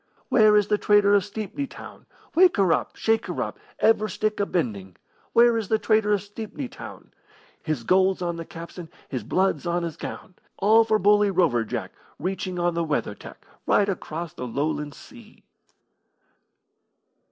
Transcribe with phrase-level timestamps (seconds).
[0.29, 2.07] Where is the trader of Stepney Town?
[2.33, 2.95] Wake her up!
[2.95, 3.59] Shake her up!
[3.77, 4.95] Every stick a bending!
[5.33, 7.11] Where is the trader of Stepney Town?
[7.61, 11.91] His gold's on the capstan, his blood's on his gown, All for bully Rover Jack,
[12.17, 15.43] Reaching on the weather tack Right across the Lowland Sea.